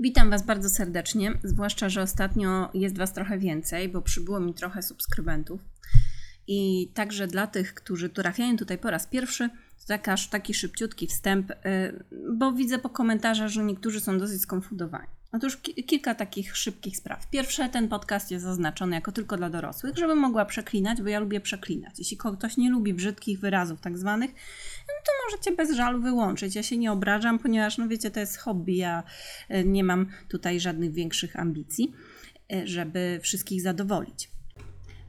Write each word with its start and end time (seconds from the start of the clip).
Witam 0.00 0.30
Was 0.30 0.46
bardzo 0.46 0.70
serdecznie, 0.70 1.32
zwłaszcza, 1.44 1.88
że 1.88 2.02
ostatnio 2.02 2.70
jest 2.74 2.98
Was 2.98 3.12
trochę 3.12 3.38
więcej, 3.38 3.88
bo 3.88 4.02
przybyło 4.02 4.40
mi 4.40 4.54
trochę 4.54 4.82
subskrybentów. 4.82 5.60
I 6.46 6.90
także 6.94 7.26
dla 7.26 7.46
tych, 7.46 7.74
którzy 7.74 8.08
trafiają 8.08 8.56
tutaj 8.56 8.78
po 8.78 8.90
raz 8.90 9.06
pierwszy, 9.06 9.48
to 9.48 9.86
taka, 9.88 10.14
taki 10.30 10.54
szybciutki 10.54 11.06
wstęp, 11.06 11.50
y, 11.50 11.54
bo 12.32 12.52
widzę 12.52 12.78
po 12.78 12.90
komentarzach, 12.90 13.48
że 13.48 13.64
niektórzy 13.64 14.00
są 14.00 14.18
dosyć 14.18 14.42
skonfundowani. 15.28 15.32
Otóż 15.32 15.56
ki- 15.56 15.84
kilka 15.84 16.14
takich 16.14 16.56
szybkich 16.56 16.96
spraw. 16.96 17.30
Pierwsze, 17.30 17.68
ten 17.68 17.88
podcast 17.88 18.30
jest 18.30 18.44
zaznaczony 18.44 18.96
jako 18.96 19.12
tylko 19.12 19.36
dla 19.36 19.50
dorosłych, 19.50 19.96
żebym 19.96 20.18
mogła 20.18 20.44
przeklinać, 20.44 21.02
bo 21.02 21.08
ja 21.08 21.20
lubię 21.20 21.40
przeklinać. 21.40 21.98
Jeśli 21.98 22.16
ktoś 22.16 22.56
nie 22.56 22.70
lubi 22.70 22.94
brzydkich 22.94 23.40
wyrazów 23.40 23.80
tak 23.80 23.98
zwanych, 23.98 24.30
no 24.88 24.94
to 25.06 25.12
możecie 25.26 25.56
bez 25.56 25.76
żalu 25.76 26.02
wyłączyć. 26.02 26.54
Ja 26.54 26.62
się 26.62 26.76
nie 26.76 26.92
obrażam, 26.92 27.38
ponieważ, 27.38 27.78
no 27.78 27.88
wiecie, 27.88 28.10
to 28.10 28.20
jest 28.20 28.38
hobby. 28.38 28.76
Ja 28.76 29.02
y, 29.50 29.64
nie 29.64 29.84
mam 29.84 30.06
tutaj 30.28 30.60
żadnych 30.60 30.92
większych 30.92 31.36
ambicji, 31.36 31.92
y, 32.52 32.66
żeby 32.66 33.20
wszystkich 33.22 33.62
zadowolić. 33.62 34.30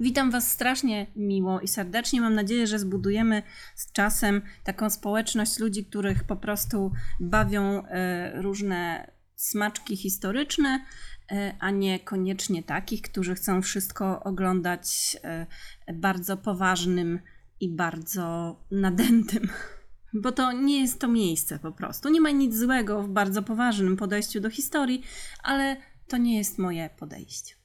Witam 0.01 0.31
Was 0.31 0.51
strasznie 0.51 1.07
miło 1.15 1.59
i 1.59 1.67
serdecznie. 1.67 2.21
Mam 2.21 2.35
nadzieję, 2.35 2.67
że 2.67 2.79
zbudujemy 2.79 3.43
z 3.75 3.91
czasem 3.91 4.41
taką 4.63 4.89
społeczność 4.89 5.59
ludzi, 5.59 5.85
których 5.85 6.23
po 6.23 6.35
prostu 6.35 6.91
bawią 7.19 7.85
e, 7.85 8.41
różne 8.41 9.11
smaczki 9.39 9.98
historyczne, 9.98 10.85
e, 11.31 11.55
a 11.59 11.71
nie 11.71 12.00
koniecznie 12.00 12.63
takich, 12.63 13.02
którzy 13.02 13.36
chcą 13.36 13.61
wszystko 13.61 14.23
oglądać 14.23 15.17
e, 15.23 15.45
bardzo 15.94 16.38
poważnym 16.38 17.19
i 17.59 17.69
bardzo 17.69 18.55
nadętym. 18.72 19.50
Bo 20.23 20.31
to 20.31 20.52
nie 20.52 20.81
jest 20.81 21.00
to 21.00 21.08
miejsce 21.08 21.59
po 21.59 21.72
prostu. 21.72 22.09
Nie 22.09 22.22
ma 22.22 22.31
nic 22.31 22.55
złego 22.55 23.03
w 23.03 23.09
bardzo 23.09 23.44
poważnym 23.44 23.97
podejściu 23.97 24.39
do 24.39 24.50
historii, 24.50 25.03
ale 25.44 25.78
to 26.08 26.17
nie 26.17 26.38
jest 26.38 26.58
moje 26.58 26.89
podejście. 26.97 27.56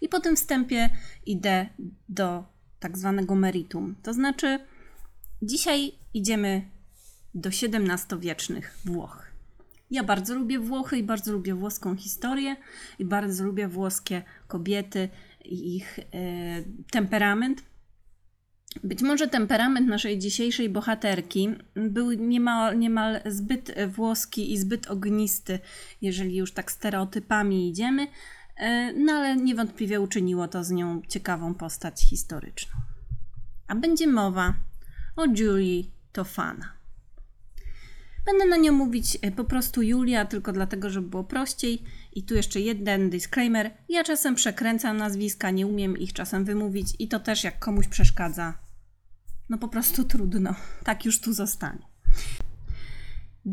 I 0.00 0.08
po 0.08 0.20
tym 0.20 0.36
wstępie 0.36 0.90
idę 1.26 1.66
do 2.08 2.44
tak 2.78 2.98
zwanego 2.98 3.34
meritum. 3.34 3.96
To 4.02 4.12
znaczy, 4.12 4.58
dzisiaj 5.42 5.92
idziemy 6.14 6.70
do 7.34 7.48
XVII-wiecznych 7.48 8.78
Włoch. 8.84 9.33
Ja 9.94 10.04
bardzo 10.04 10.34
lubię 10.34 10.58
Włochy 10.58 10.98
i 10.98 11.02
bardzo 11.02 11.32
lubię 11.32 11.54
włoską 11.54 11.96
historię 11.96 12.56
i 12.98 13.04
bardzo 13.04 13.44
lubię 13.44 13.68
włoskie 13.68 14.22
kobiety 14.48 15.08
i 15.44 15.76
ich 15.76 15.98
e, 15.98 16.02
temperament. 16.90 17.62
Być 18.84 19.02
może 19.02 19.28
temperament 19.28 19.88
naszej 19.88 20.18
dzisiejszej 20.18 20.68
bohaterki 20.68 21.48
był 21.74 22.12
niemal, 22.12 22.78
niemal 22.78 23.20
zbyt 23.26 23.74
włoski 23.88 24.52
i 24.52 24.58
zbyt 24.58 24.86
ognisty, 24.86 25.58
jeżeli 26.02 26.36
już 26.36 26.52
tak 26.52 26.70
stereotypami 26.72 27.68
idziemy, 27.68 28.06
E, 28.56 28.92
no 28.92 29.12
ale 29.12 29.36
niewątpliwie 29.36 30.00
uczyniło 30.00 30.48
to 30.48 30.64
z 30.64 30.70
nią 30.70 31.02
ciekawą 31.08 31.54
postać 31.54 32.00
historyczną. 32.00 32.80
A 33.68 33.74
będzie 33.74 34.06
mowa 34.06 34.54
o 35.16 35.24
Julii 35.36 35.90
Tofana. 36.12 36.72
Będę 38.24 38.46
na 38.46 38.56
nią 38.56 38.72
mówić 38.72 39.18
e, 39.22 39.30
po 39.30 39.44
prostu 39.44 39.82
Julia, 39.82 40.24
tylko 40.24 40.52
dlatego, 40.52 40.90
żeby 40.90 41.08
było 41.08 41.24
prościej. 41.24 41.82
I 42.12 42.24
tu 42.24 42.34
jeszcze 42.34 42.60
jeden 42.60 43.10
disclaimer. 43.10 43.70
Ja 43.88 44.04
czasem 44.04 44.34
przekręcam 44.34 44.96
nazwiska, 44.96 45.50
nie 45.50 45.66
umiem 45.66 45.98
ich 45.98 46.12
czasem 46.12 46.44
wymówić 46.44 46.86
i 46.98 47.08
to 47.08 47.20
też 47.20 47.44
jak 47.44 47.58
komuś 47.58 47.88
przeszkadza. 47.88 48.58
No 49.48 49.58
po 49.58 49.68
prostu 49.68 50.04
trudno. 50.04 50.54
Tak 50.84 51.04
już 51.04 51.20
tu 51.20 51.32
zostanie. 51.32 51.88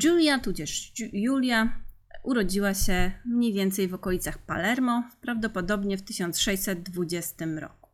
Julia, 0.03 0.39
tudzież 0.39 0.93
Julia, 1.13 1.81
urodziła 2.23 2.73
się 2.73 3.11
mniej 3.25 3.53
więcej 3.53 3.87
w 3.87 3.93
okolicach 3.93 4.37
Palermo, 4.37 5.03
prawdopodobnie 5.21 5.97
w 5.97 6.01
1620 6.01 7.45
roku. 7.59 7.89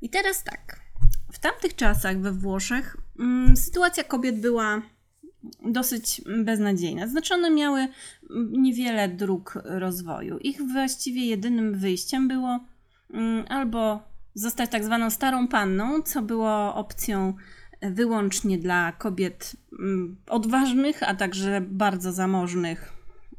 I 0.00 0.10
teraz 0.10 0.44
tak. 0.44 0.80
W 1.32 1.38
tamtych 1.38 1.74
czasach 1.74 2.20
we 2.20 2.32
Włoszech 2.32 2.96
mm, 3.18 3.56
sytuacja 3.56 4.04
kobiet 4.04 4.40
była 4.40 4.82
dosyć 5.64 6.22
beznadziejna. 6.44 7.08
Znaczy 7.08 7.34
one 7.34 7.50
miały 7.50 7.88
niewiele 8.50 9.08
dróg 9.08 9.58
rozwoju. 9.64 10.38
Ich 10.38 10.62
właściwie 10.62 11.26
jedynym 11.26 11.78
wyjściem 11.78 12.28
było 12.28 12.60
mm, 13.10 13.44
albo 13.48 14.02
zostać 14.34 14.70
tak 14.70 14.84
zwaną 14.84 15.10
starą 15.10 15.48
panną, 15.48 16.02
co 16.02 16.22
było 16.22 16.74
opcją 16.74 17.34
wyłącznie 17.82 18.58
dla 18.58 18.92
kobiet 18.92 19.56
mm, 19.78 20.16
odważnych, 20.28 21.02
a 21.02 21.14
także 21.14 21.60
bardzo 21.60 22.12
zamożnych. 22.12 22.92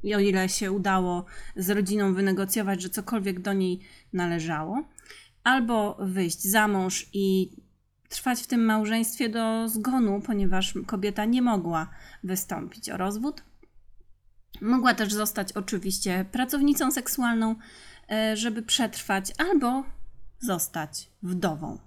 I 0.04 0.16
o 0.16 0.20
ile 0.20 0.50
się 0.50 0.72
udało 0.72 1.26
z 1.56 1.70
rodziną 1.70 2.14
wynegocjować, 2.14 2.82
że 2.82 2.90
cokolwiek 2.90 3.40
do 3.40 3.54
niej 3.54 3.80
należało, 4.14 4.84
albo 5.44 5.98
wyjść 6.00 6.44
za 6.44 6.68
mąż 6.68 7.10
i 7.14 7.52
trwać 8.10 8.42
w 8.42 8.48
tym 8.48 8.66
małżeństwie 8.66 9.30
do 9.30 9.70
zgonu, 9.70 10.22
ponieważ 10.26 10.74
kobieta 10.86 11.26
nie 11.26 11.42
mogła 11.42 11.90
wystąpić 12.24 12.90
o 12.90 12.98
rozwód. 12.98 13.44
Mogła 14.62 14.94
też 14.94 15.14
zostać 15.14 15.52
oczywiście 15.52 16.26
pracownicą 16.32 16.92
seksualną, 16.92 17.56
e, 18.12 18.38
żeby 18.38 18.62
przetrwać, 18.62 19.34
albo 19.38 19.84
zostać 20.40 21.10
wdową. 21.24 21.78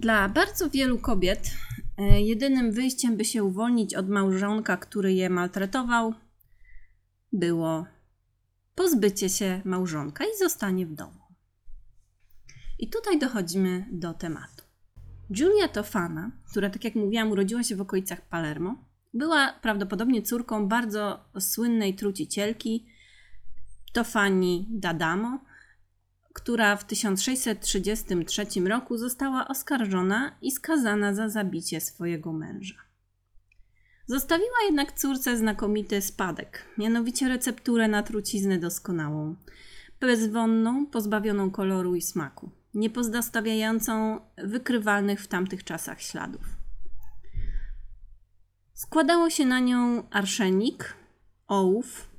Dla 0.00 0.28
bardzo 0.28 0.70
wielu 0.70 0.98
kobiet 0.98 1.50
E, 1.98 2.20
jedynym 2.22 2.72
wyjściem, 2.72 3.16
by 3.16 3.24
się 3.24 3.44
uwolnić 3.44 3.94
od 3.94 4.08
małżonka, 4.08 4.76
który 4.76 5.14
je 5.14 5.30
maltretował, 5.30 6.14
było 7.32 7.86
pozbycie 8.74 9.28
się 9.28 9.62
małżonka 9.64 10.24
i 10.24 10.38
zostanie 10.38 10.86
w 10.86 10.94
domu. 10.94 11.20
I 12.78 12.90
tutaj 12.90 13.18
dochodzimy 13.18 13.86
do 13.92 14.14
tematu. 14.14 14.65
Giulia 15.32 15.68
Tofana, 15.68 16.30
która, 16.50 16.70
tak 16.70 16.84
jak 16.84 16.94
mówiłam, 16.94 17.30
urodziła 17.30 17.62
się 17.62 17.76
w 17.76 17.80
okolicach 17.80 18.20
Palermo, 18.28 18.84
była 19.14 19.52
prawdopodobnie 19.62 20.22
córką 20.22 20.68
bardzo 20.68 21.24
słynnej 21.38 21.94
trucicielki 21.94 22.86
Tofani 23.92 24.68
d'Adamo, 24.80 25.38
która 26.32 26.76
w 26.76 26.84
1633 26.84 28.46
roku 28.60 28.98
została 28.98 29.48
oskarżona 29.48 30.36
i 30.42 30.50
skazana 30.50 31.14
za 31.14 31.28
zabicie 31.28 31.80
swojego 31.80 32.32
męża. 32.32 32.74
Zostawiła 34.06 34.56
jednak 34.66 34.92
córce 34.92 35.36
znakomity 35.36 36.02
spadek, 36.02 36.62
mianowicie 36.78 37.28
recepturę 37.28 37.88
na 37.88 38.02
truciznę 38.02 38.58
doskonałą, 38.58 39.36
bezwonną, 40.00 40.86
pozbawioną 40.86 41.50
koloru 41.50 41.94
i 41.94 42.02
smaku, 42.02 42.50
nie 42.76 42.90
pozostawiającą 42.90 44.20
wykrywalnych 44.38 45.20
w 45.20 45.28
tamtych 45.28 45.64
czasach 45.64 46.02
śladów. 46.02 46.42
Składało 48.74 49.30
się 49.30 49.46
na 49.46 49.60
nią 49.60 50.10
arszenik, 50.10 50.94
ołów, 51.46 52.10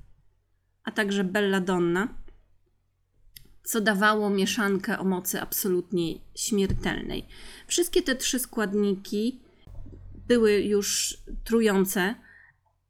a 0.83 0.91
także 0.91 1.23
belladonna, 1.23 2.07
co 3.63 3.81
dawało 3.81 4.29
mieszankę 4.29 4.99
o 4.99 5.03
mocy 5.03 5.41
absolutnie 5.41 6.15
śmiertelnej. 6.35 7.25
Wszystkie 7.67 8.01
te 8.01 8.15
trzy 8.15 8.39
składniki 8.39 9.39
były 10.27 10.53
już 10.53 11.17
trujące, 11.43 12.15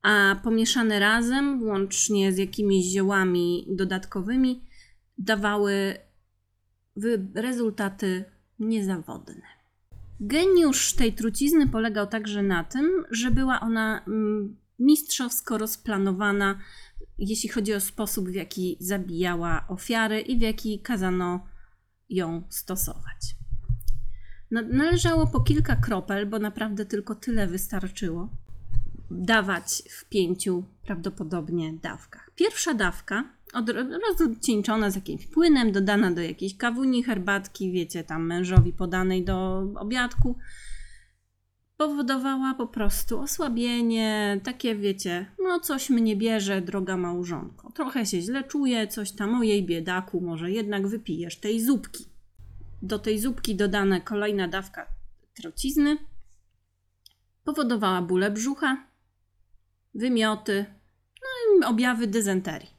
a 0.02 0.36
pomieszane 0.44 1.00
razem, 1.00 1.64
łącznie 1.64 2.34
z 2.34 2.38
jakimiś 2.38 2.86
ziołami 2.86 3.68
dodatkowymi, 3.70 4.64
dawały 5.18 6.07
rezultaty 7.36 8.26
niezawodne. 8.60 9.42
Geniusz 10.20 10.94
tej 10.94 11.14
trucizny 11.14 11.68
polegał 11.68 12.08
także 12.08 12.44
na 12.44 12.64
tym, 12.64 13.06
że 13.12 13.32
była 13.32 13.60
ona 13.60 14.04
mm, 14.08 14.56
mistrzowsko 14.80 15.58
rozplanowana 15.58 16.60
jeśli 17.18 17.50
chodzi 17.50 17.74
o 17.74 17.80
sposób, 17.80 18.30
w 18.30 18.36
jaki 18.36 18.78
zabijała 18.80 19.68
ofiary 19.68 20.22
i 20.22 20.38
w 20.38 20.42
jaki 20.42 20.80
kazano 20.80 21.48
ją 22.10 22.44
stosować. 22.50 23.36
Należało 24.52 25.28
po 25.28 25.42
kilka 25.42 25.76
kropel, 25.76 26.30
bo 26.30 26.40
naprawdę 26.40 26.86
tylko 26.86 27.16
tyle 27.16 27.48
wystarczyło, 27.48 28.30
dawać 29.12 29.84
w 29.90 30.06
pięciu 30.06 30.64
prawdopodobnie 30.86 31.74
dawkach. 31.74 32.32
Pierwsza 32.36 32.74
dawka, 32.74 33.24
rozcieńczona 34.20 34.92
z 34.92 34.96
jakimś 34.96 35.28
płynem, 35.28 35.72
dodana 35.72 36.12
do 36.12 36.22
jakiejś 36.22 36.58
kawuni, 36.58 37.04
herbatki, 37.04 37.72
wiecie, 37.72 38.04
tam 38.04 38.26
mężowi 38.26 38.74
podanej 38.74 39.26
do 39.26 39.60
obiadku, 39.76 40.36
powodowała 41.78 42.54
po 42.54 42.68
prostu 42.68 43.20
osłabienie, 43.20 44.40
takie 44.44 44.76
wiecie, 44.76 45.26
no 45.44 45.60
coś 45.60 45.90
mnie 45.90 46.16
bierze, 46.16 46.62
droga 46.62 46.98
małżonko. 46.98 47.72
Trochę 47.72 48.06
się 48.06 48.22
źle 48.22 48.44
czuję, 48.44 48.88
coś 48.88 49.12
tam 49.12 49.36
o 49.36 49.44
jej 49.44 49.66
biedaku, 49.66 50.22
może 50.22 50.52
jednak 50.52 50.88
wypijesz 50.88 51.40
tej 51.40 51.62
zupki. 51.62 52.06
Do 52.82 53.00
tej 53.00 53.20
zupki 53.20 53.56
dodana 53.56 54.00
kolejna 54.00 54.48
dawka 54.48 54.86
trocizny 55.34 55.98
powodowała 57.44 58.02
bóle 58.02 58.32
brzucha, 58.32 58.87
wymioty, 59.98 60.66
no 61.22 61.58
i 61.58 61.70
objawy 61.70 62.08
dysenterii. 62.08 62.70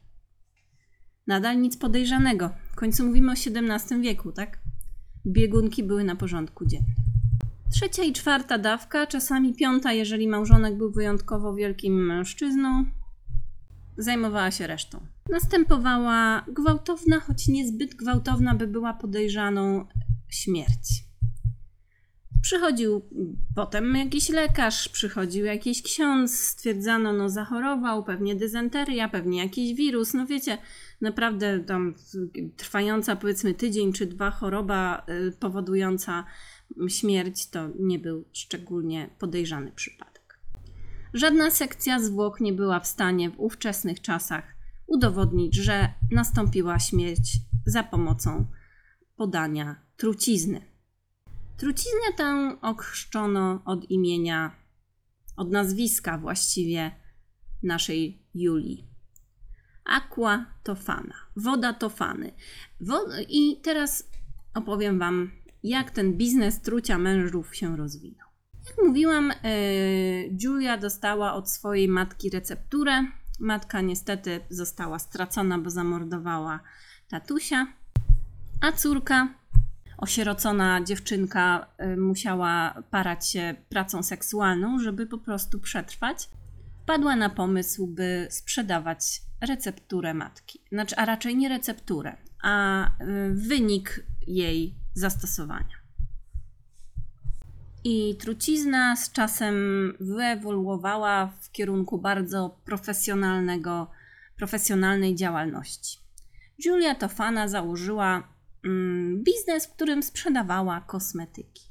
Nadal 1.27 1.61
nic 1.61 1.77
podejrzanego. 1.77 2.51
W 2.73 2.77
końcu 2.77 3.07
mówimy 3.07 3.33
o 3.33 3.35
XVII 3.35 4.01
wieku, 4.01 4.33
tak? 4.33 4.59
Biegunki 5.27 5.83
były 5.83 6.05
na 6.05 6.17
porządku 6.17 6.67
dziennym. 6.67 6.95
Trzecia 7.73 8.03
i 8.03 8.13
czwarta 8.13 8.59
dawka, 8.59 9.07
czasami 9.07 9.55
piąta, 9.55 9.93
jeżeli 9.93 10.29
małżonek 10.29 10.77
był 10.77 10.93
wyjątkowo 10.93 11.55
wielkim 11.55 12.07
mężczyzną, 12.07 12.85
zajmowała 13.99 14.51
się 14.51 14.67
resztą. 14.67 15.01
Następowała 15.31 16.45
gwałtowna, 16.49 17.21
choć 17.21 17.49
niezbyt 17.49 17.95
gwałtowna, 17.95 18.55
by 18.55 18.67
była 18.67 18.95
podejrzaną 18.95 19.87
śmierć. 20.29 21.08
Przychodził 22.43 23.03
potem 23.55 23.97
jakiś 23.97 24.29
lekarz, 24.29 24.89
przychodził 24.89 25.45
jakiś 25.45 25.83
ksiądz, 25.83 26.39
stwierdzano, 26.39 27.13
no 27.13 27.29
zachorował, 27.29 28.05
pewnie 28.05 28.35
dysenteria, 28.35 29.09
pewnie 29.09 29.39
jakiś 29.39 29.75
wirus. 29.75 30.15
No 30.15 30.27
wiecie, 30.27 30.59
naprawdę 31.01 31.61
tam 31.61 31.95
trwająca 32.57 33.17
powiedzmy 33.17 33.55
tydzień 33.55 33.93
czy 33.93 34.07
dwa 34.07 34.31
choroba 34.31 35.07
y, 35.29 35.33
powodująca 35.33 36.25
śmierć 36.89 37.47
to 37.51 37.69
nie 37.79 37.99
był 37.99 38.25
szczególnie 38.33 39.11
podejrzany 39.19 39.73
przypadek. 39.73 40.39
Żadna 41.15 41.51
sekcja 41.51 42.01
zwłok 42.01 42.41
nie 42.41 42.53
była 42.53 42.81
w 42.81 42.87
stanie 42.87 43.31
w 43.31 43.41
ówczesnych 43.41 44.01
czasach 44.01 44.45
udowodnić, 44.87 45.57
że 45.57 45.89
nastąpiła 46.11 46.79
śmierć 46.79 47.39
za 47.67 47.83
pomocą 47.83 48.47
podania 49.17 49.77
trucizny. 49.97 50.78
Truciznę 51.59 52.13
tę 52.17 52.57
okrzczono 52.63 53.63
od 53.65 53.91
imienia, 53.91 54.57
od 55.37 55.51
nazwiska 55.51 56.19
właściwie 56.19 56.91
naszej 57.63 58.23
Julii. 58.35 58.89
Aqua 59.85 60.47
tofana, 60.63 61.15
woda 61.37 61.73
tofany. 61.73 62.33
I 63.29 63.61
teraz 63.63 64.11
opowiem 64.55 64.99
Wam, 64.99 65.31
jak 65.63 65.91
ten 65.91 66.17
biznes 66.17 66.61
trucia 66.61 66.99
mężów 66.99 67.57
się 67.57 67.77
rozwinął. 67.77 68.29
Jak 68.67 68.87
mówiłam, 68.87 69.33
yy, 69.43 70.37
Julia 70.43 70.77
dostała 70.79 71.35
od 71.35 71.51
swojej 71.51 71.89
matki 71.89 72.31
recepturę. 72.31 73.05
Matka 73.41 73.81
niestety 73.81 74.41
została 74.51 74.99
stracona, 74.99 75.59
bo 75.59 75.71
zamordowała 75.71 76.61
tatusia, 77.09 77.67
a 78.61 78.73
córka 78.73 79.38
osierocona 79.99 80.85
dziewczynka 80.85 81.67
y, 81.81 81.97
musiała 81.97 82.83
parać 82.91 83.29
się 83.31 83.55
pracą 83.69 84.03
seksualną, 84.03 84.79
żeby 84.79 85.07
po 85.07 85.19
prostu 85.19 85.61
przetrwać, 85.61 86.29
wpadła 86.83 87.17
na 87.17 87.31
pomysł, 87.31 87.87
by 87.87 88.27
sprzedawać 88.31 89.23
recepturę 89.41 90.15
matki. 90.15 90.61
Znaczy, 90.73 90.97
a 90.97 91.05
raczej 91.05 91.37
nie 91.37 91.49
recepturę, 91.49 92.17
a 92.43 92.85
y, 92.87 93.35
wynik 93.35 94.05
jej 94.27 94.75
zastosowania. 94.95 95.79
I 97.85 98.17
trucizna 98.21 98.97
z 98.97 99.13
czasem 99.13 99.55
wyewoluowała 100.01 101.33
w 101.41 101.53
kierunku 101.53 101.99
bardzo 101.99 102.59
profesjonalnego, 102.65 103.91
profesjonalnej 104.37 105.15
działalności. 105.15 105.99
Julia 106.65 106.95
Tofana 106.95 107.49
założyła 107.49 108.38
biznes, 109.25 109.67
w 109.67 109.73
którym 109.73 110.03
sprzedawała 110.03 110.81
kosmetyki. 110.81 111.63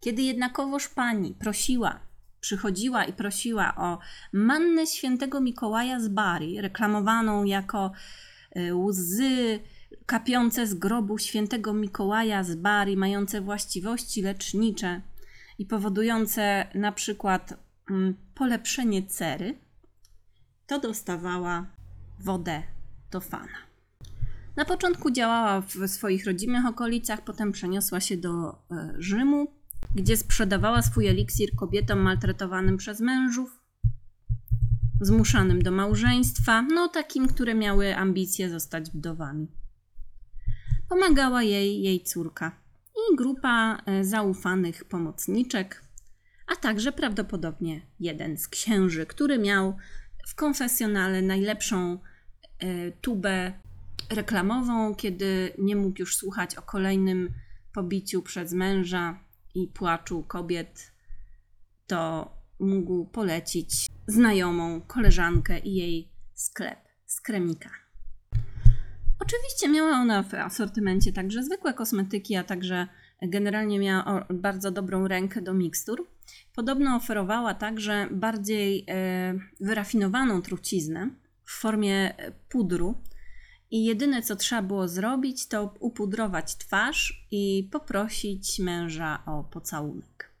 Kiedy 0.00 0.22
jednakowoż 0.22 0.88
pani 0.88 1.34
prosiła, 1.34 2.00
przychodziła 2.40 3.04
i 3.04 3.12
prosiła 3.12 3.74
o 3.76 3.98
mannę 4.32 4.86
świętego 4.86 5.40
Mikołaja 5.40 6.00
z 6.00 6.08
Bari, 6.08 6.60
reklamowaną 6.60 7.44
jako 7.44 7.92
y, 8.56 8.74
łzy 8.74 9.60
kapiące 10.06 10.66
z 10.66 10.74
grobu 10.74 11.18
świętego 11.18 11.74
Mikołaja 11.74 12.44
z 12.44 12.54
Bari, 12.54 12.96
mające 12.96 13.40
właściwości 13.40 14.22
lecznicze 14.22 15.00
i 15.58 15.66
powodujące 15.66 16.66
na 16.74 16.92
przykład 16.92 17.54
mm, 17.90 18.14
polepszenie 18.34 19.02
cery, 19.02 19.58
to 20.66 20.80
dostawała 20.80 21.66
wodę 22.20 22.62
do 23.10 23.20
fana. 23.20 23.71
Na 24.56 24.64
początku 24.64 25.10
działała 25.10 25.60
w 25.60 25.88
swoich 25.88 26.26
rodzimych 26.26 26.66
okolicach, 26.66 27.24
potem 27.24 27.52
przeniosła 27.52 28.00
się 28.00 28.16
do 28.16 28.50
e, 28.50 28.94
Rzymu, 28.98 29.52
gdzie 29.94 30.16
sprzedawała 30.16 30.82
swój 30.82 31.06
eliksir 31.06 31.54
kobietom 31.56 31.98
maltretowanym 31.98 32.76
przez 32.76 33.00
mężów, 33.00 33.60
zmuszanym 35.00 35.62
do 35.62 35.70
małżeństwa, 35.70 36.62
no 36.62 36.88
takim, 36.88 37.28
które 37.28 37.54
miały 37.54 37.96
ambicje 37.96 38.50
zostać 38.50 38.90
wdowami. 38.90 39.48
Pomagała 40.88 41.42
jej 41.42 41.82
jej 41.82 42.04
córka 42.04 42.60
i 42.94 43.16
grupa 43.16 43.82
e, 43.86 44.04
zaufanych 44.04 44.84
pomocniczek, 44.84 45.84
a 46.46 46.56
także 46.56 46.92
prawdopodobnie 46.92 47.80
jeden 48.00 48.38
z 48.38 48.48
księży, 48.48 49.06
który 49.06 49.38
miał 49.38 49.76
w 50.28 50.34
konfesjonale 50.34 51.22
najlepszą 51.22 51.98
e, 52.58 52.90
tubę 52.90 53.52
reklamową, 54.10 54.94
kiedy 54.94 55.52
nie 55.58 55.76
mógł 55.76 56.00
już 56.00 56.16
słuchać 56.16 56.56
o 56.56 56.62
kolejnym 56.62 57.28
pobiciu 57.74 58.22
przez 58.22 58.52
męża 58.52 59.18
i 59.54 59.68
płaczu 59.68 60.22
kobiet, 60.22 60.92
to 61.86 62.32
mógł 62.60 63.04
polecić 63.04 63.86
znajomą, 64.06 64.80
koleżankę 64.80 65.58
i 65.58 65.74
jej 65.74 66.12
sklep 66.34 66.78
z 67.06 67.20
kremika. 67.20 67.70
Oczywiście 69.20 69.68
miała 69.68 69.90
ona 69.90 70.22
w 70.22 70.34
asortymencie 70.34 71.12
także 71.12 71.44
zwykłe 71.44 71.74
kosmetyki, 71.74 72.36
a 72.36 72.44
także 72.44 72.86
generalnie 73.22 73.78
miała 73.78 74.26
bardzo 74.30 74.70
dobrą 74.70 75.08
rękę 75.08 75.42
do 75.42 75.54
mikstur. 75.54 76.06
Podobno 76.54 76.96
oferowała 76.96 77.54
także 77.54 78.08
bardziej 78.10 78.84
e, 78.88 79.34
wyrafinowaną 79.60 80.42
truciznę 80.42 81.10
w 81.44 81.60
formie 81.60 82.14
pudru, 82.48 82.94
i 83.72 83.84
jedyne 83.84 84.22
co 84.22 84.36
trzeba 84.36 84.62
było 84.62 84.88
zrobić, 84.88 85.46
to 85.46 85.74
upudrować 85.80 86.56
twarz 86.56 87.26
i 87.30 87.68
poprosić 87.70 88.58
męża 88.58 89.22
o 89.26 89.44
pocałunek. 89.44 90.32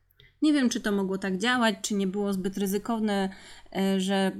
Nie 0.42 0.52
wiem, 0.52 0.68
czy 0.68 0.80
to 0.80 0.92
mogło 0.92 1.18
tak 1.18 1.38
działać, 1.38 1.76
czy 1.82 1.94
nie 1.94 2.06
było 2.06 2.32
zbyt 2.32 2.58
ryzykowne, 2.58 3.28
e, 3.76 4.00
że 4.00 4.32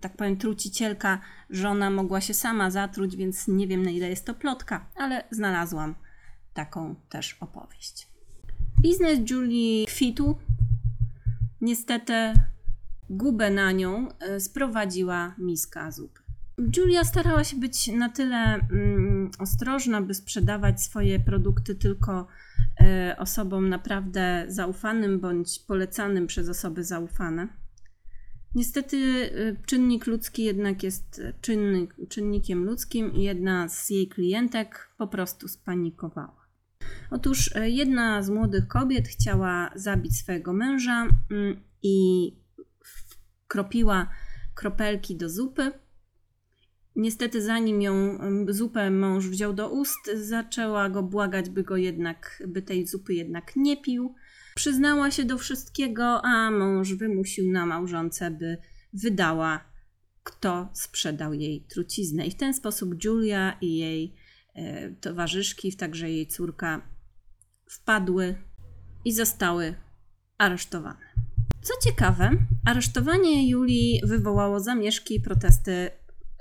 tak 0.00 0.16
powiem, 0.16 0.36
trucicielka, 0.36 1.20
żona 1.50 1.90
mogła 1.90 2.20
się 2.20 2.34
sama 2.34 2.70
zatruć, 2.70 3.16
więc 3.16 3.48
nie 3.48 3.66
wiem 3.66 3.82
na 3.82 3.90
ile 3.90 4.08
jest 4.08 4.24
to 4.24 4.34
plotka, 4.34 4.86
ale 4.96 5.24
znalazłam 5.30 5.94
taką 6.54 6.94
też 7.08 7.36
opowieść. 7.40 8.08
Biznes 8.82 9.30
Julie 9.30 9.86
kwitł. 9.86 10.38
Niestety 11.60 12.32
gubę 13.10 13.50
na 13.50 13.72
nią 13.72 14.08
e, 14.18 14.40
sprowadziła 14.40 15.34
miska 15.38 15.90
zupy. 15.90 16.25
Julia 16.58 17.04
starała 17.04 17.44
się 17.44 17.56
być 17.56 17.88
na 17.88 18.08
tyle 18.08 18.36
mm, 18.36 19.30
ostrożna, 19.38 20.02
by 20.02 20.14
sprzedawać 20.14 20.82
swoje 20.82 21.20
produkty 21.20 21.74
tylko 21.74 22.26
y, 22.80 23.16
osobom 23.16 23.68
naprawdę 23.68 24.44
zaufanym 24.48 25.20
bądź 25.20 25.58
polecanym 25.58 26.26
przez 26.26 26.48
osoby 26.48 26.84
zaufane. 26.84 27.48
Niestety 28.54 28.96
y, 28.96 29.56
czynnik 29.66 30.06
ludzki 30.06 30.44
jednak 30.44 30.82
jest 30.82 31.22
czynnik, 31.40 31.94
czynnikiem 32.08 32.64
ludzkim 32.64 33.12
i 33.12 33.22
jedna 33.22 33.68
z 33.68 33.90
jej 33.90 34.08
klientek 34.08 34.90
po 34.98 35.06
prostu 35.06 35.48
spanikowała. 35.48 36.46
Otóż 37.10 37.56
y, 37.56 37.70
jedna 37.70 38.22
z 38.22 38.30
młodych 38.30 38.68
kobiet 38.68 39.08
chciała 39.08 39.70
zabić 39.74 40.16
swojego 40.16 40.52
męża 40.52 41.08
mm, 41.30 41.60
i 41.82 42.32
kropiła 43.48 44.10
kropelki 44.54 45.16
do 45.16 45.30
zupy 45.30 45.72
Niestety, 46.96 47.42
zanim 47.42 47.82
ją 47.82 48.18
zupę 48.48 48.90
mąż 48.90 49.26
wziął 49.26 49.52
do 49.52 49.70
ust, 49.70 50.10
zaczęła 50.14 50.90
go 50.90 51.02
błagać, 51.02 51.50
by 51.50 51.62
go 51.62 51.76
jednak, 51.76 52.42
by 52.48 52.62
tej 52.62 52.86
zupy 52.86 53.14
jednak 53.14 53.56
nie 53.56 53.76
pił. 53.76 54.14
Przyznała 54.54 55.10
się 55.10 55.24
do 55.24 55.38
wszystkiego, 55.38 56.24
a 56.24 56.50
mąż 56.50 56.94
wymusił 56.94 57.52
na 57.52 57.66
małżonce, 57.66 58.30
by 58.30 58.56
wydała, 58.92 59.64
kto 60.22 60.68
sprzedał 60.74 61.34
jej 61.34 61.66
truciznę. 61.68 62.26
I 62.26 62.30
w 62.30 62.34
ten 62.36 62.54
sposób 62.54 63.04
Julia 63.04 63.58
i 63.60 63.76
jej 63.76 64.14
e, 64.54 64.90
towarzyszki, 64.90 65.76
także 65.76 66.10
jej 66.10 66.26
córka, 66.26 66.88
wpadły 67.70 68.34
i 69.04 69.12
zostały 69.12 69.74
aresztowane. 70.38 71.06
Co 71.62 71.74
ciekawe, 71.88 72.30
aresztowanie 72.64 73.48
Julii 73.50 74.00
wywołało 74.04 74.60
zamieszki 74.60 75.14
i 75.14 75.20
protesty 75.20 75.90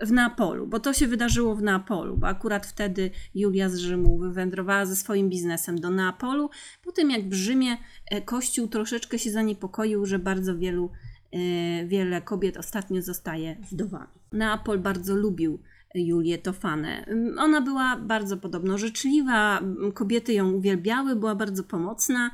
w 0.02 0.12
Neapolu, 0.12 0.68
bo 0.68 0.80
to 0.80 0.94
się 0.94 1.08
wydarzyło 1.08 1.56
w 1.56 1.62
Neapolu, 1.62 2.18
bo 2.18 2.28
akurat 2.28 2.66
wtedy 2.66 3.12
Julia 3.36 3.70
z 3.70 3.78
Rzymu 3.78 4.18
wywędrowała 4.18 4.86
ze 4.86 4.96
swoim 4.96 5.30
biznesem 5.30 5.80
do 5.80 5.90
Neapolu, 5.90 6.50
po 6.84 6.92
tym 6.92 7.12
jak 7.12 7.30
w 7.30 7.34
Rzymie 7.34 7.78
e, 8.12 8.22
Kościół 8.22 8.68
troszeczkę 8.68 9.20
się 9.20 9.32
zaniepokoił, 9.32 10.06
że 10.06 10.20
bardzo 10.20 10.58
wielu 10.58 10.92
e, 11.32 11.38
wiele 11.86 12.22
kobiet 12.22 12.58
ostatnio 12.58 13.02
zostaje 13.02 13.56
wdowami. 13.72 14.08
Neapol 14.32 14.80
bardzo 14.80 15.16
lubił 15.16 15.60
Julię 15.96 16.38
Tofanę. 16.38 17.06
Ona 17.38 17.62
była 17.62 17.98
bardzo 17.98 18.38
podobno 18.38 18.78
życzliwa, 18.78 19.62
kobiety 19.94 20.34
ją 20.34 20.52
uwielbiały, 20.52 21.16
była 21.16 21.36
bardzo 21.36 21.64
pomocna 21.64 22.32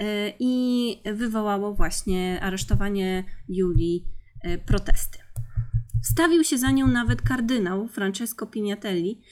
e, 0.00 0.32
i 0.38 0.96
wywołało 1.14 1.74
właśnie 1.74 2.40
aresztowanie 2.40 3.24
Julii 3.48 4.04
e, 4.42 4.58
protesty. 4.58 5.21
Wstawił 6.02 6.44
się 6.44 6.58
za 6.58 6.70
nią 6.70 6.86
nawet 6.86 7.22
kardynał 7.22 7.88
Francesco 7.88 8.46
Pignatelli, 8.46 9.22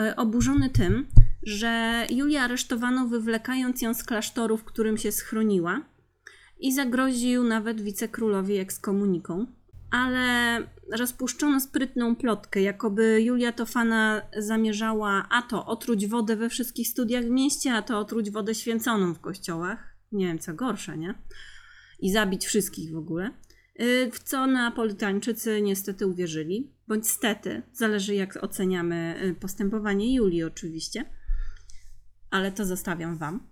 e, 0.00 0.16
oburzony 0.16 0.70
tym, 0.70 1.06
że 1.42 2.06
Julię 2.10 2.42
aresztowano 2.42 3.08
wywlekając 3.08 3.82
ją 3.82 3.94
z 3.94 4.04
klasztoru, 4.04 4.56
w 4.56 4.64
którym 4.64 4.98
się 4.98 5.12
schroniła 5.12 5.80
i 6.60 6.74
zagroził 6.74 7.44
nawet 7.44 7.80
wicekrólowi 7.80 8.56
ekskomuniką. 8.56 9.46
Ale 9.90 10.58
rozpuszczono 10.92 11.60
sprytną 11.60 12.16
plotkę, 12.16 12.62
jakoby 12.62 13.22
Julia 13.22 13.52
Tofana 13.52 14.22
zamierzała 14.38 15.26
a 15.30 15.42
to 15.42 15.66
otruć 15.66 16.06
wodę 16.06 16.36
we 16.36 16.48
wszystkich 16.48 16.88
studiach 16.88 17.24
w 17.24 17.30
mieście, 17.30 17.72
a 17.72 17.82
to 17.82 17.98
otruć 17.98 18.30
wodę 18.30 18.54
święconą 18.54 19.14
w 19.14 19.20
kościołach. 19.20 19.96
Nie 20.12 20.26
wiem, 20.26 20.38
co 20.38 20.54
gorsze, 20.54 20.98
nie? 20.98 21.14
I 22.00 22.12
zabić 22.12 22.46
wszystkich 22.46 22.92
w 22.92 22.96
ogóle. 22.96 23.30
Y, 23.80 24.10
w 24.12 24.18
co 24.18 24.46
Neapolitańczycy 24.46 25.62
niestety 25.62 26.06
uwierzyli, 26.06 26.72
bądź 26.88 27.10
stety, 27.10 27.62
zależy 27.72 28.14
jak 28.14 28.44
oceniamy 28.44 29.20
y, 29.24 29.34
postępowanie 29.34 30.14
Julii 30.14 30.42
oczywiście, 30.42 31.04
ale 32.30 32.52
to 32.52 32.64
zostawiam 32.64 33.18
Wam. 33.18 33.46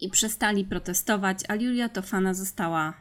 I 0.00 0.10
przestali 0.10 0.64
protestować, 0.64 1.38
a 1.48 1.54
Julia 1.54 1.88
Tofana 1.88 2.34
została 2.34 2.94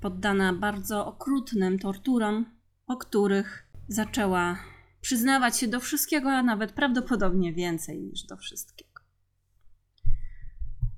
poddana 0.00 0.52
bardzo 0.52 1.06
okrutnym 1.06 1.78
torturom, 1.78 2.46
po 2.86 2.96
których 2.96 3.66
zaczęła 3.88 4.58
przyznawać 5.00 5.58
się 5.58 5.68
do 5.68 5.80
wszystkiego, 5.80 6.30
a 6.30 6.42
nawet 6.42 6.72
prawdopodobnie 6.72 7.52
więcej 7.52 8.00
niż 8.00 8.22
do 8.22 8.36
wszystkiego. 8.36 8.90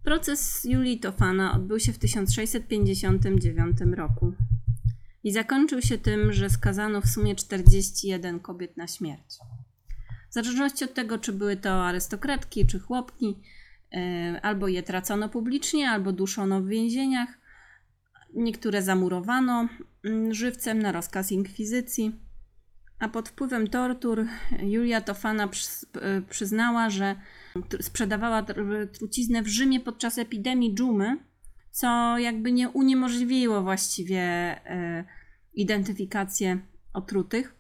Proces 0.05 0.65
Julii 0.65 1.01
Tofana 1.01 1.55
odbył 1.55 1.81
się 1.81 1.93
w 1.93 1.99
1659 1.99 3.79
roku 3.81 4.33
i 5.25 5.33
zakończył 5.33 5.83
się 5.83 5.99
tym, 5.99 6.33
że 6.33 6.51
skazano 6.51 7.01
w 7.01 7.07
sumie 7.07 7.35
41 7.35 8.41
kobiet 8.41 8.77
na 8.77 8.87
śmierć. 8.87 9.39
W 10.31 10.35
zależności 10.35 10.85
od 10.85 10.95
tego, 10.95 11.19
czy 11.19 11.33
były 11.33 11.57
to 11.57 11.87
arystokratki, 11.87 12.67
czy 12.67 12.81
chłopki, 12.81 13.43
e, 13.93 14.41
albo 14.43 14.69
je 14.69 14.83
tracono 14.83 15.29
publicznie, 15.29 15.91
albo 15.91 16.13
duszono 16.13 16.61
w 16.61 16.67
więzieniach. 16.67 17.29
Niektóre 18.35 18.83
zamurowano 18.83 19.69
mm, 20.05 20.35
żywcem 20.35 20.83
na 20.83 20.93
rozkaz 20.93 21.33
inkwizycji, 21.33 22.13
a 22.99 23.09
pod 23.09 23.29
wpływem 23.29 23.69
tortur 23.69 24.27
Julia 24.63 25.01
Tofana 25.01 25.45
e, 25.45 26.23
przyznała, 26.23 26.91
że 26.91 27.17
sprzedawała 27.81 28.43
truciznę 28.93 29.43
w 29.43 29.49
Rzymie 29.49 29.81
podczas 29.81 30.19
epidemii 30.19 30.75
dżumy, 30.75 31.17
co 31.73 32.19
jakby 32.19 32.53
nie 32.53 32.69
uniemożliwiło 32.69 33.63
właściwie 33.63 34.21
e, 34.21 35.05
identyfikację 35.55 36.59
otrutych. 36.93 37.55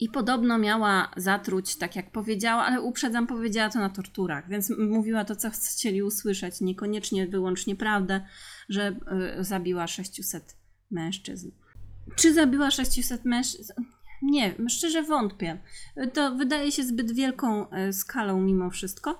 I 0.00 0.08
podobno 0.08 0.58
miała 0.58 1.10
zatruć, 1.16 1.76
tak 1.76 1.96
jak 1.96 2.10
powiedziała, 2.10 2.64
ale 2.64 2.80
uprzedzam, 2.80 3.26
powiedziała 3.26 3.70
to 3.70 3.78
na 3.78 3.90
torturach, 3.90 4.48
więc 4.48 4.72
mówiła 4.78 5.24
to, 5.24 5.36
co 5.36 5.50
chcieli 5.50 6.02
usłyszeć, 6.02 6.60
niekoniecznie 6.60 7.26
wyłącznie 7.26 7.76
prawdę, 7.76 8.26
że 8.68 8.96
y, 9.40 9.44
zabiła 9.44 9.86
600 9.86 10.56
mężczyzn. 10.90 11.50
Czy 12.16 12.34
zabiła 12.34 12.70
600 12.70 13.24
mężczyzn? 13.24 13.72
Nie, 14.22 14.54
szczerze 14.68 15.02
wątpię. 15.02 15.58
To 16.12 16.34
wydaje 16.34 16.72
się 16.72 16.82
zbyt 16.84 17.12
wielką 17.12 17.66
y, 17.72 17.92
skalą 17.92 18.40
mimo 18.40 18.70
wszystko. 18.70 19.18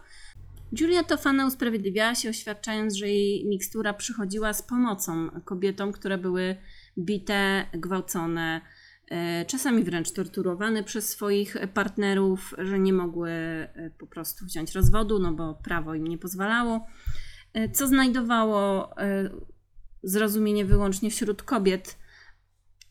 Julia 0.80 1.04
Tofana 1.04 1.46
usprawiedliwiała 1.46 2.14
się, 2.14 2.30
oświadczając, 2.30 2.94
że 2.94 3.08
jej 3.08 3.46
mikstura 3.46 3.94
przychodziła 3.94 4.52
z 4.52 4.62
pomocą 4.62 5.30
kobietom, 5.44 5.92
które 5.92 6.18
były 6.18 6.56
bite, 6.98 7.66
gwałcone, 7.74 8.60
e, 9.10 9.44
czasami 9.44 9.84
wręcz 9.84 10.12
torturowane 10.12 10.84
przez 10.84 11.08
swoich 11.08 11.56
partnerów, 11.74 12.54
że 12.58 12.78
nie 12.78 12.92
mogły 12.92 13.30
e, 13.30 13.90
po 13.98 14.06
prostu 14.06 14.44
wziąć 14.44 14.72
rozwodu, 14.72 15.18
no 15.18 15.32
bo 15.32 15.54
prawo 15.54 15.94
im 15.94 16.06
nie 16.06 16.18
pozwalało, 16.18 16.86
e, 17.52 17.68
co 17.68 17.86
znajdowało 17.86 18.94
zrozumienie 20.02 20.64
wyłącznie 20.64 21.10
wśród 21.10 21.42
kobiet, 21.42 21.98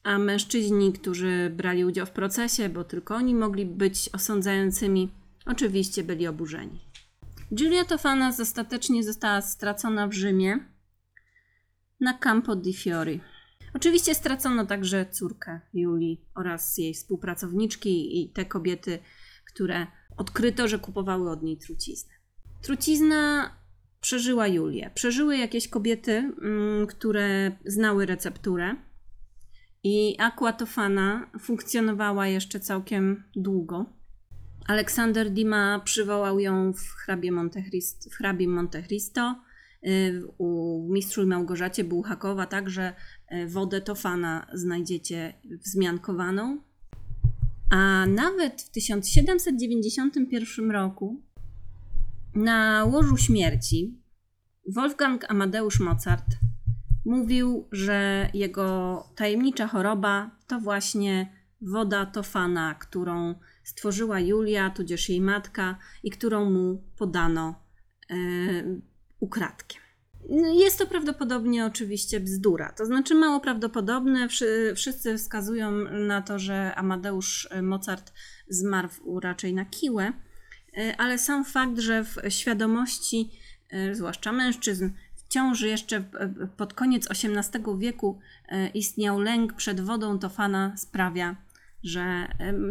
a 0.04 0.20
mężczyźni, 0.20 0.94
którzy 0.94 1.52
brali 1.56 1.86
udział 1.86 2.06
w 2.06 2.12
procesie, 2.12 2.70
bo 2.70 2.84
tylko 2.84 3.16
oni 3.16 3.36
mogli 3.36 3.66
być 3.66 4.10
osądzającymi, 4.14 5.12
oczywiście 5.46 6.04
byli 6.04 6.28
oburzeni. 6.28 6.95
Giulia 7.54 7.86
Tofana 7.86 8.34
ostatecznie 8.42 9.04
została 9.04 9.42
stracona 9.42 10.08
w 10.08 10.14
Rzymie 10.14 10.60
na 12.00 12.14
Campo 12.14 12.56
di 12.56 12.74
Fiori. 12.74 13.22
Oczywiście 13.74 14.16
stracono 14.16 14.66
także 14.66 15.06
córkę 15.06 15.60
Julii 15.74 16.22
oraz 16.36 16.78
jej 16.78 16.94
współpracowniczki 16.94 18.22
i 18.22 18.30
te 18.30 18.46
kobiety, 18.46 19.00
które 19.46 19.88
odkryto, 20.18 20.68
że 20.68 20.80
kupowały 20.80 21.32
od 21.32 21.44
niej 21.44 21.58
truciznę. 21.58 22.14
Trucizna 22.62 23.52
przeżyła 24.02 24.48
Julię. 24.48 24.92
Przeżyły 24.94 25.38
jakieś 25.38 25.68
kobiety, 25.68 26.12
mm, 26.12 26.88
które 26.88 27.52
znały 27.66 28.06
recepturę. 28.06 28.76
I 29.84 30.16
aquatofana 30.20 31.30
funkcjonowała 31.40 32.28
jeszcze 32.28 32.60
całkiem 32.60 33.24
długo. 33.36 33.95
Aleksander 34.68 35.32
Dima 35.32 35.80
przywołał 35.80 36.40
ją 36.40 36.74
w 36.74 36.80
hrabie 36.80 37.32
Monte, 37.32 37.64
Christ, 37.64 38.14
w 38.14 38.16
hrabie. 38.16 38.48
Y, 39.88 40.24
u 40.38 40.82
mistrzu 40.90 41.28
Małgorzacie 41.28 41.84
Bułhakowa 41.84 42.46
także 42.46 42.94
y, 43.32 43.48
wodę 43.48 43.82
Tofana 43.82 44.48
znajdziecie 44.54 45.34
wzmiankowaną. 45.66 46.62
A 47.70 48.06
nawet 48.06 48.62
w 48.62 48.70
1791 48.70 50.72
roku 50.72 51.22
na 52.36 52.86
łożu 52.86 53.18
śmierci 53.18 54.02
Wolfgang 54.74 55.32
Amadeusz 55.32 55.80
Mozart 55.80 56.26
mówił, 57.06 57.68
że 57.72 58.30
jego 58.34 59.04
tajemnicza 59.16 59.68
choroba 59.68 60.32
to 60.48 60.60
właśnie 60.60 61.32
woda 61.62 62.06
Tofana, 62.06 62.76
którą 62.76 63.36
stworzyła 63.66 64.20
Julia, 64.20 64.70
tudzież 64.70 65.10
jej 65.10 65.22
matka 65.22 65.78
i 66.04 66.12
którą 66.12 66.50
mu 66.50 66.84
podano 66.98 67.56
e, 68.10 68.16
ukradkiem. 69.20 69.82
No, 70.30 70.54
jest 70.54 70.78
to 70.80 70.88
prawdopodobnie 70.88 71.66
oczywiście 71.66 72.20
bzdura, 72.20 72.72
to 72.72 72.86
znaczy 72.86 73.16
mało 73.16 73.40
prawdopodobne. 73.40 74.28
Wszyscy 74.76 75.18
wskazują 75.18 75.72
na 75.92 76.22
to, 76.22 76.40
że 76.40 76.76
Amadeusz 76.76 77.50
Mozart 77.62 78.14
zmarł 78.48 79.20
raczej 79.22 79.54
na 79.54 79.66
kiłę, 79.66 80.14
e, 80.78 80.96
ale 80.98 81.18
sam 81.18 81.46
fakt, 81.46 81.80
że 81.80 82.04
w 82.04 82.18
świadomości, 82.30 83.32
e, 83.70 83.96
zwłaszcza 83.96 84.32
mężczyzn, 84.32 84.90
wciąż 85.16 85.62
jeszcze 85.62 86.04
pod 86.58 86.74
koniec 86.74 87.08
XVIII 87.12 87.64
wieku 87.78 88.20
istniał 88.74 89.20
lęk 89.20 89.54
przed 89.54 89.82
wodą 89.82 90.20
Tofana 90.20 90.78
sprawia, 90.78 91.36
że 91.86 92.28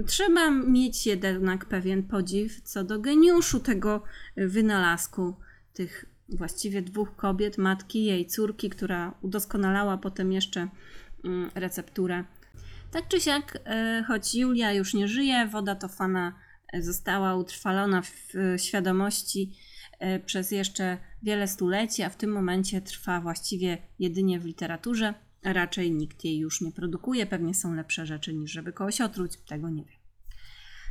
trzeba 0.06 0.50
mieć 0.50 1.06
jednak 1.06 1.64
pewien 1.64 2.02
podziw 2.02 2.60
co 2.60 2.84
do 2.84 3.00
geniuszu 3.00 3.60
tego 3.60 4.02
wynalazku 4.36 5.34
tych 5.74 6.04
właściwie 6.28 6.82
dwóch 6.82 7.16
kobiet, 7.16 7.58
matki 7.58 8.04
jej 8.04 8.26
córki, 8.26 8.70
która 8.70 9.14
udoskonalała 9.22 9.98
potem 9.98 10.32
jeszcze 10.32 10.68
mm, 11.24 11.50
recepturę. 11.54 12.24
Tak 12.90 13.08
czy 13.08 13.20
siak, 13.20 13.58
e, 13.64 14.04
choć 14.08 14.34
Julia 14.34 14.72
już 14.72 14.94
nie 14.94 15.08
żyje, 15.08 15.46
woda 15.46 15.74
Tofana 15.74 16.32
e, 16.72 16.82
została 16.82 17.36
utrwalona 17.36 18.02
w 18.02 18.34
świadomości 18.56 19.52
e, 19.98 20.20
przez 20.20 20.50
jeszcze 20.50 20.98
wiele 21.22 21.48
stuleci, 21.48 22.02
a 22.02 22.08
w 22.08 22.16
tym 22.16 22.32
momencie 22.32 22.80
trwa 22.80 23.20
właściwie 23.20 23.78
jedynie 23.98 24.40
w 24.40 24.44
literaturze. 24.44 25.14
Raczej 25.44 25.92
nikt 25.92 26.24
jej 26.24 26.38
już 26.38 26.60
nie 26.60 26.72
produkuje, 26.72 27.26
pewnie 27.26 27.54
są 27.54 27.74
lepsze 27.74 28.06
rzeczy 28.06 28.34
niż 28.34 28.50
żeby 28.50 28.72
kogoś 28.72 29.00
otruć, 29.00 29.36
tego 29.36 29.70
nie 29.70 29.84
wiem. 29.84 29.98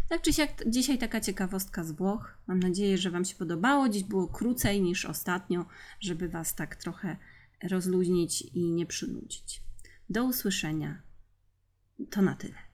Tak 0.10 0.22
czy 0.22 0.34
siak, 0.34 0.70
dzisiaj 0.70 0.98
taka 0.98 1.22
ciekawostka 1.22 1.84
z 1.84 1.92
Włoch. 1.92 2.38
Mam 2.48 2.60
nadzieję, 2.60 2.98
że 2.98 3.12
Wam 3.12 3.26
się 3.26 3.36
podobało. 3.36 3.90
Dziś 3.90 4.04
było 4.04 4.28
krócej 4.28 4.82
niż 4.82 5.06
ostatnio, 5.06 5.66
żeby 6.00 6.30
Was 6.30 6.56
tak 6.56 6.76
trochę 6.76 7.18
rozluźnić 7.64 8.42
i 8.42 8.72
nie 8.72 8.86
przynudzić. 8.86 9.62
Do 10.10 10.24
usłyszenia. 10.24 11.02
To 12.10 12.22
na 12.22 12.36
tyle. 12.36 12.73